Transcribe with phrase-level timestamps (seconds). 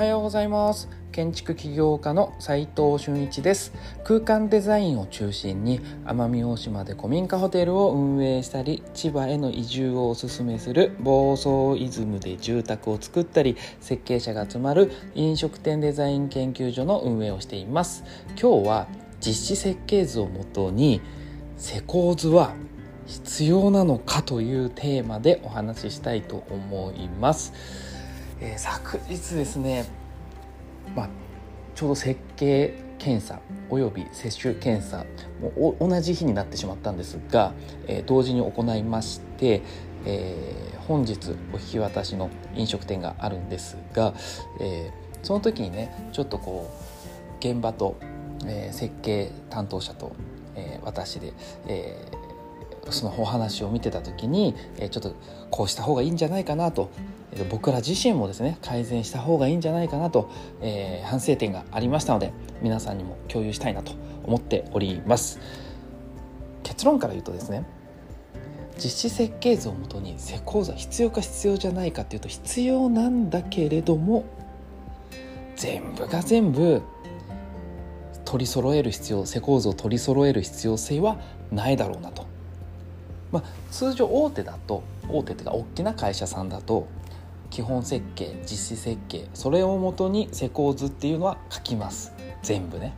[0.00, 0.88] はようございます。
[1.12, 3.74] 建築起業家の斉藤俊一です。
[4.02, 18.02] 空間デザインを中心に奄美大島で古民家ホテルを運営したり千葉への移住をおすすめする房総イズムで住宅を作ったり設計者が集まる飲食店デザイン研究所の運営をしています。
[18.40, 18.88] 今日は
[19.20, 21.02] 実施設計図をもとに
[21.58, 22.54] 施工図は
[23.04, 27.89] 必要なのかというテーマでお話ししたいと思います。
[28.40, 29.84] えー、昨日ですね、
[30.96, 31.08] まあ、
[31.74, 33.40] ちょうど設計検査
[33.70, 35.04] および接種検査
[35.40, 37.52] も同じ日になってしまったんですが、
[37.86, 39.62] えー、同時に行いまして、
[40.04, 44.14] えー、本日お引き渡しの飲食店があるんですが、
[44.60, 44.90] え、
[45.22, 47.96] その時にねちょっとこう現場と、
[48.44, 50.12] え、設計担当者と、
[50.56, 51.32] えー、私で、
[51.68, 52.19] えー、
[52.92, 55.14] そのお話を見てた時に、えちょっと
[55.50, 56.90] こうした方がいいんじゃないかなと、
[57.32, 63.92] え僕ら自身もですね改善した方がいいんじゃないかなと、えー、反省点がありましたので皆さんにも共有したいなと
[64.24, 65.38] 思っております。
[66.62, 67.64] 結論から言うとですね
[68.76, 74.24] 実施設計図をもとに施工図は必要か必要じゃないかっていうと必要なんだけれども
[75.56, 76.82] 全部が全部
[78.24, 81.20] 取り揃える必要施工図を取り揃える必要性は
[81.52, 82.29] ないだろうなと。
[83.32, 86.88] まあ、通常大手だと大手っていうか大きな会社さんだと
[87.50, 92.12] 基本設計実施設計それをもとに施工図っていうのは書きます。
[92.42, 92.94] 全部ね。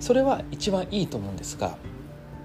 [0.00, 1.76] それは一番いいと思うんですが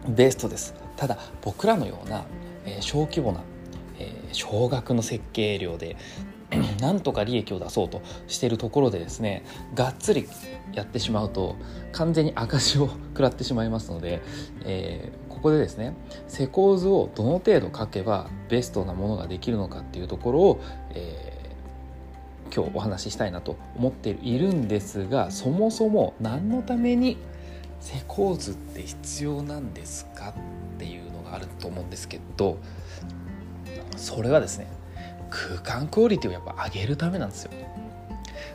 [0.07, 0.75] ベストです。
[0.95, 2.25] ただ僕らのような、
[2.65, 3.41] えー、小規模な、
[3.99, 5.97] えー、少額の設計量で
[6.79, 10.27] なんとか利益を出そうとしているところでですねがっつり
[10.73, 11.55] やってしまうと
[11.91, 14.21] 完全に赤字を食らってしまいますので、
[14.63, 15.93] えー、こでですね
[16.27, 27.17] 施工図をどの程度書けばベストなものができるのかっていうところを、えー、今日お話ししたいなと思っているんですがそもそも何のために
[27.79, 30.33] 施工図って必要なんですかっ
[30.79, 32.57] ていうのがあると思うんですけど
[33.95, 34.67] それはですね
[35.29, 37.51] 空間クオリティをやっぱ上げるためなんですよ。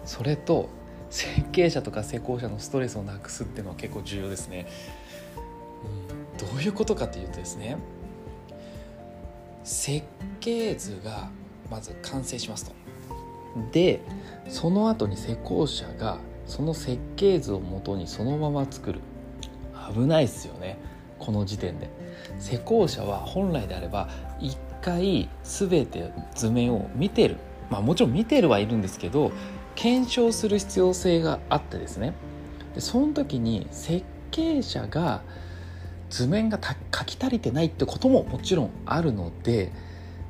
[0.04, 0.70] それと
[1.10, 4.66] 設計者とか施工者のストレスをなくすっていうのは結構重要ですね。
[6.40, 7.76] どういうことかというとですね
[9.62, 10.04] 設
[10.40, 11.28] 計図が
[11.70, 12.72] まず完成しますと。
[13.72, 14.00] で
[14.48, 19.00] その後に施工者がその設計図をもとにそのまま作る。
[19.92, 20.78] 危ないですよね
[21.18, 21.90] この時点で。
[22.38, 24.08] 施工者は本来であれば
[24.40, 27.36] 一回全て図面を見てる。
[27.68, 29.30] まあもちろん見てるはいるんですけど
[29.74, 32.14] 検証する必要性があってですね。
[32.74, 35.22] でその時に設計者が
[36.10, 39.72] 図面が書き足りてないってことももちろんあるので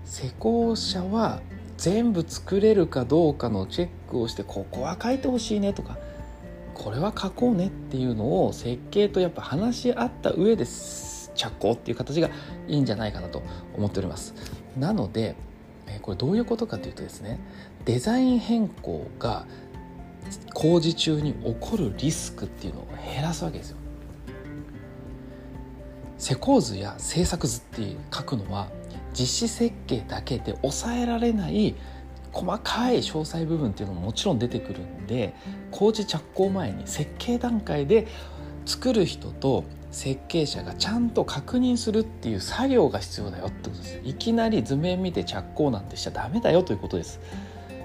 [0.05, 1.41] 施工者は
[1.77, 5.99] 全部作れるかどうかのチェックをしてここは書いてほしいねとか
[6.75, 10.67] これは書こうねっていうのを設計とやっぱ話し合った上で
[11.35, 12.29] 着工っていう形が
[12.69, 13.43] いいんじゃないかなと
[13.77, 14.35] 思っております。
[14.79, 15.37] なので
[16.03, 17.41] これどういうことかというとですね
[17.85, 19.47] デザイン変更が
[20.55, 23.80] 工事中に起こるリスクっていうのを減らすわけですよ。
[26.21, 28.69] 施工図や制作図って書くのは
[29.19, 31.75] 実施設計だけで抑えられない
[32.31, 35.35] 細かい詳細部分っていうのももちろん出てくるんで
[35.71, 38.07] 工事着工前に設計段階で
[38.67, 44.01] 作る人と設計者がちゃんと確認するっていう作業が必要だよってことです。
[44.05, 47.19] いきなり図面見て着工なんてしちゃダメだよということです。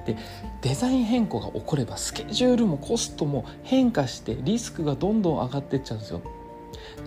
[0.06, 0.16] で
[0.62, 6.22] デザイン変更が起こればスケジュールもコストも変化してリスクがどんどん上がってっちゃうんですよ。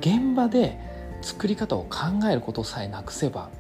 [0.01, 3.51] 現場で作り方を考えることさえなくせば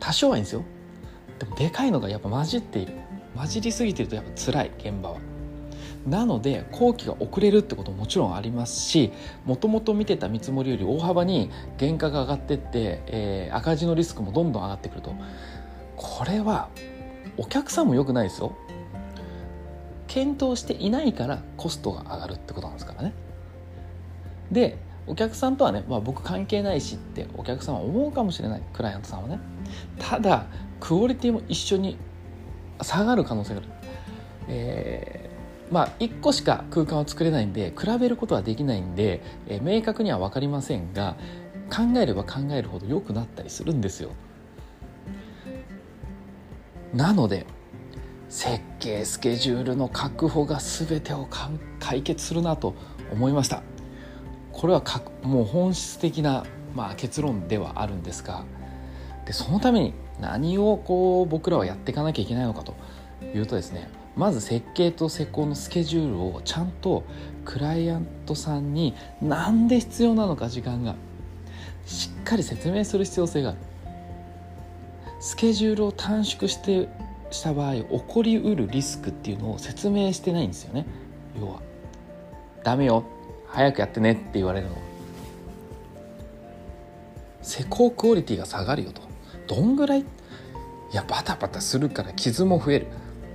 [0.00, 0.64] 多少はいいんですよ。
[1.38, 2.94] でもでかいのがやっぱ混じっている。
[3.36, 5.18] 混じりすぎてるとやっぱ辛い現場は。
[6.06, 9.12] なので工期が遅れるってことももちろんありますし
[9.44, 15.14] もともと見てた見積もりより大幅に原価が上がってって、えー、赤字のリスクもどんどん上がってくると。
[15.96, 16.68] これは
[17.36, 18.56] お客さんも良くないですよ。
[20.06, 23.12] 検討していないからコストが上がるってことなんですからね。
[24.50, 24.78] で
[25.08, 29.40] お客さんとはね、まあ、僕関係ないしってお客さんは思うかもしれないクライアントさんはね。
[29.98, 30.46] ただ
[30.80, 31.96] クオリティも一緒に
[32.82, 33.68] 下がる可能性がある、
[34.48, 35.30] え
[35.70, 41.16] まあ、1個しか空間を作れないんで比べることはできないんで、え明確には分かりませんが
[41.70, 44.10] 考えれば考えるほど良くなったりするんですよ。
[46.94, 47.46] なので
[48.28, 51.28] 設計スケジュールの確保が全てを
[51.80, 52.74] 解決するなと
[53.10, 53.62] 思いました。
[54.58, 56.44] これはかもう本質的な、
[56.74, 58.44] まあ、結論ではあるんですが
[59.24, 62.74] でそのために何をこう僕らはやっていかなきゃいけないのかと
[63.22, 67.04] いうとですねまず設計と施工のスケジュールをちゃんと
[67.44, 70.96] クライアントさんに何で必要なのか時間が
[71.86, 73.58] しっかり説明する必要性がある。
[75.20, 76.88] スケジュールを短縮して
[77.30, 80.84] した場合起こりうるリスクっていうのを説明してないんですよね。
[81.40, 81.62] 要は
[82.64, 83.04] ダメよ。
[83.50, 84.76] 早くやってねって言われるの。
[87.42, 89.02] 施工クオリティが下がるよと。
[89.46, 90.00] どんぐらい？
[90.00, 90.04] い
[90.92, 92.86] やバタバタするから傷も増える。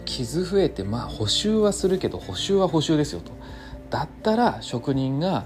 [0.06, 3.32] 傷増えてまあ補修はするけど補修は補修ですよと。
[3.90, 5.46] だったら職人が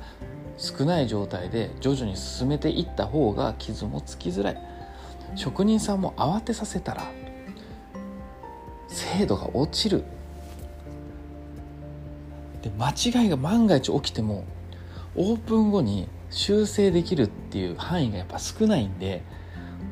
[0.57, 4.61] 少ない状態で徐々に進めていった方が傷もつきづらい。
[5.35, 7.03] 職人さんも慌てさせたら
[8.87, 10.03] 精度が落ちる。
[12.61, 14.43] で間違いが万が一起きても
[15.17, 19.23] オープン後に修正できるっていう範囲がやっぱ少ないんで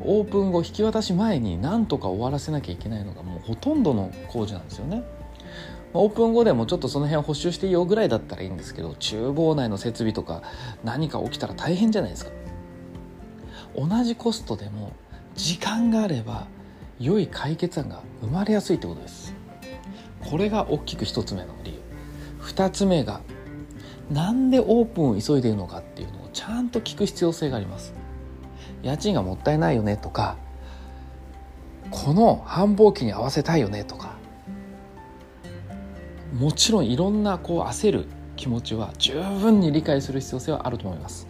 [0.02, 5.04] オープン後引き渡し前に何とか終わらせなきゃいけないのがもうほとんどの工事なんですよね。
[5.94, 10.44] オープン後でもちょっとその辺補修していいよぐらいだったらいいんですけど厨房内の設備とか
[10.84, 12.32] 何か起きたら大変じゃないですか。
[13.76, 14.92] 同じコストでも
[15.36, 16.48] 時間があれば
[17.00, 19.34] 良い解決案が生まれやすいってことです。
[20.30, 21.80] これが大きく1つ目の理由。
[22.42, 23.22] 2つ目が
[24.12, 27.94] なんでオープンを急いでいるのかっていうのをちゃんと聞く必要性があります。
[28.84, 30.38] 家賃がもったいないよねとか
[31.90, 34.16] この繁忙期に合わせたいよねとか
[36.38, 38.06] もちろんいろんなこう焦る
[38.36, 41.28] 気持ちは十分に理解する必要性はあると思います。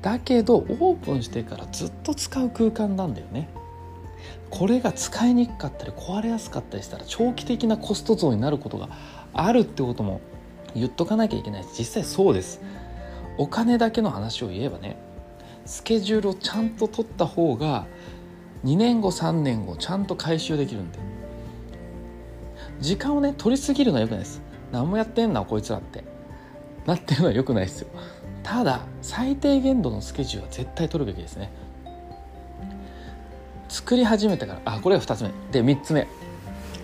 [0.00, 3.48] だけどオープンしてからずっと使う空間なんだよね。
[4.50, 8.88] これが使いにくかったり壊れやすかったりしたら長期的なコスト増になることが
[9.32, 10.20] あるってことも
[10.74, 12.60] 言っとかなきゃいけない実際そうです。
[13.38, 14.96] お金だけの話を言えばね
[15.64, 17.86] スケジュールをちゃんと取った方が
[18.64, 20.98] 2年後3年後ちゃんと回収できるんで
[22.80, 24.42] 時間をね取りすぎるのはよくないです。
[24.72, 26.04] 何もやってんなこいつらって。
[26.86, 27.88] なってるのはよくないですよ。
[28.42, 31.50] ただ最低限度のスケジュールは絶対取るべきですね。
[33.68, 35.30] 作り始めてからあこれが2つ目。
[35.50, 36.06] で3つ目。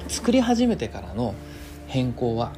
[0.09, 1.35] 作り始めてからの
[1.87, 2.53] 変更は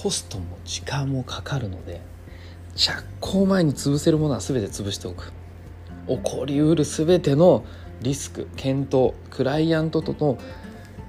[0.00, 2.00] コストも時間もかかるので
[2.76, 5.32] 着工前に潰せるものは全て潰しておく。
[6.06, 7.64] 起こりうる全ての
[8.00, 10.38] リスク検討クライアントとの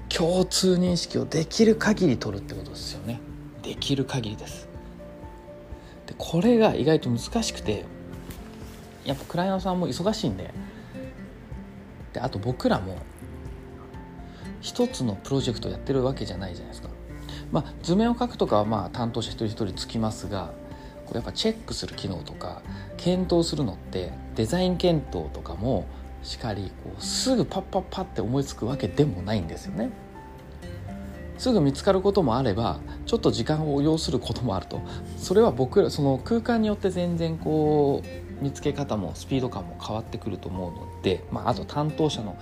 [0.08, 3.20] 共通認識をできる限り取るってことですよね。
[3.62, 4.68] できる限りです。
[6.06, 7.84] でこれが意外と難しくて
[9.04, 10.52] やっぱクライアントさんも忙しいんで
[12.12, 12.98] であと僕らも
[14.60, 16.99] 一つのプロジェクトやってるわけじゃないじゃないですか。
[17.52, 20.52] まあ図面を書くとかはまあ担当者一人一人つきますが
[21.06, 22.62] こうやっぱチェックする機能とか
[22.96, 25.86] 検討するのってデザイン検討とかも
[26.22, 29.90] しかりこうすぐパッパッパって思いつくわけでもないんですよね。
[31.38, 34.82] すぐ見つかることもあればちょっと時間を要することもあると
[35.16, 42.36] それは僕らその空間によって全然こう見つけ方もスピード感も変わってくると思うので、まあ、あと担当者の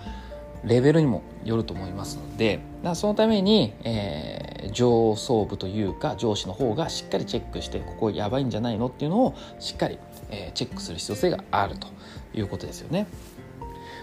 [0.65, 2.61] レベルにもよると思いますので
[2.95, 9.99] そのために、えー、上層部というか上司の方がしっかりチェックしてここやばいんじゃないのっていうのをしっかり、
[10.31, 11.89] えー、チェックする必要性があると
[12.35, 13.07] いうことですよね。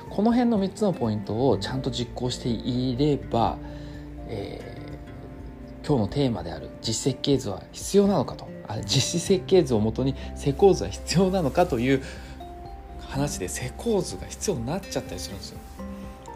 [0.09, 3.57] この辺の3つのポイントをちゃんと実行していれば、
[4.27, 12.03] えー、今日のテーマである実設計図は必要なのかとあ実施設計図をもとに施工図は必要なのかという
[13.01, 15.59] 話で施工図が必要になっちゃったりするんですよ。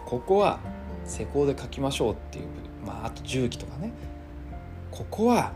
[0.09, 0.59] ここは
[1.05, 2.45] 施工で書きましょうっていう、
[2.85, 3.91] まあ、あと重機とかね。
[4.89, 5.51] ここは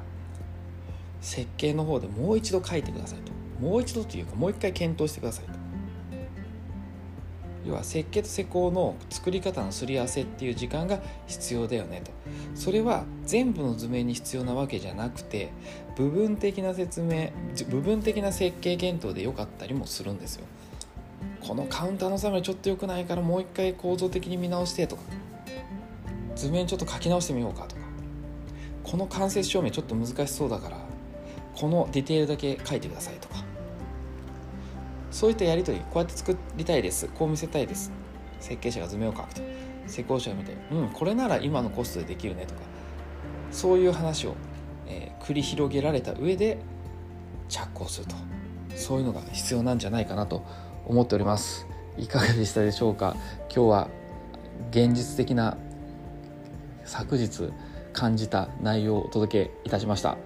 [1.22, 3.31] 設計の方でもう一度書いてくださいと。
[3.60, 5.53] もう一度というかもう一回検討してくださいと。
[7.65, 12.12] 要は設計と施工の作り方のすり合わせっていう時間が必要だよねと。
[12.53, 15.50] それは全部の図面に必要なわけじゃなくて
[15.95, 17.31] 部分的な説明
[17.69, 20.45] 部分的な設計検討でよかったりもするんですよ。
[21.47, 25.01] このカウンターのサムちょっと良くないからもう一回構造的に見直してとか。
[26.35, 27.81] 図面ちょっと書き直してみようかとか。
[28.83, 30.77] この間接照明ちょっと難しそうだから
[31.55, 33.43] このディテールだけ書いてくださいとか。
[35.12, 37.07] そういったやり取りこうやって作りたいです。
[37.07, 37.91] こう見せたいです。
[38.39, 39.41] 設計者が図面を描くと。
[39.85, 42.62] 施工者を見てうんこれなら今のコストでできるねとか。
[43.51, 44.35] そういう話を、
[44.88, 46.57] えー、繰り広げられた上で
[47.50, 48.15] 着工すると。
[48.75, 50.43] そういうのが必要なんじゃないかなと
[50.86, 51.68] 思っております。
[51.98, 53.16] いかがでしたでしょうか？
[53.54, 53.88] 今日は
[54.72, 55.58] 現実的な
[56.86, 57.52] 昨日
[57.94, 60.18] 感じた内容をお届けいたしました。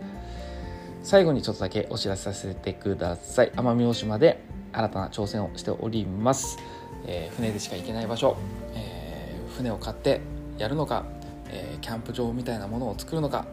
[1.03, 3.51] 最後にちょっとだけお知らせさせてください。
[3.51, 6.57] 奄美大島で新たな挑戦をしております、
[7.05, 8.37] えー、船でしか行けない場所、
[8.73, 10.21] えー、船を買って
[10.57, 11.05] やるのか。
[11.49, 13.45] えー、キャンプ場みたいなものを作るのか、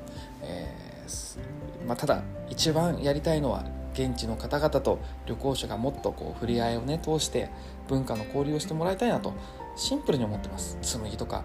[0.43, 7.49] えー、まあ、ただ一番やりたいのは現地の方々と旅行者がもっとこう触れ合いをね通して
[7.89, 9.33] 文化の交流をしてもらいたいなと
[9.77, 10.77] シンプルに思ってます。
[10.83, 11.43] 紬とか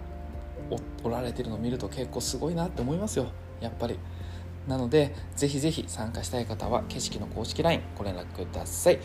[1.02, 3.26] おられてるのを見ると結構すごいなって思いますよ。
[3.60, 3.98] やっぱり。
[4.68, 8.98] なのでぜひぜひ参加したい方は景色の公式 LINE ご連絡ください。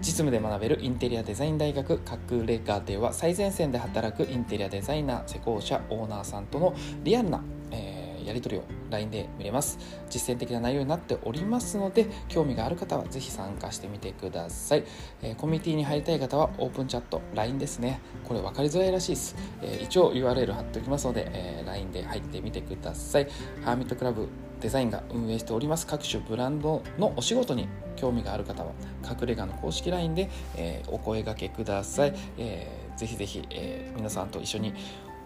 [0.00, 2.00] 実務で学べるインテリアデザイン大学
[2.30, 7.95] 隠れ家では最前線で働くインテリアデザイナー施工者オーナーさんとのリアルな、えー
[8.26, 9.78] やり取りを LINE で見れます。
[10.10, 14.84] 実践的な内容になっておりますので興味がある方はぜひ参加してみてください、
[15.22, 18.00] え、コミュニティに入りたい方はオープンチャット LINE ですね。
[18.24, 23.28] これ分かりづらいらしいです、え、一応 URL 貼っておきますので、えー、LINE で入ってみてください。
[23.64, 24.28] ハーミットクラブ
[24.60, 25.86] デザインが運営しております。
[25.86, 28.72] 各種ブランドのお仕事に興味がある方は
[29.04, 34.74] 隠れ家の公式 LINE で、え、お声がけください、えー、ぜひぜひ、え、皆さんと一緒に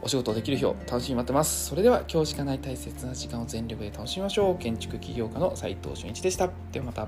[0.03, 1.67] お仕事できる日を楽しみに待ってます。
[1.67, 4.59] それでは今日しかない大切な時間を全力で楽しみましょう。
[4.59, 6.51] 建築起業家の斉藤俊一でした。
[6.73, 7.07] ではまた。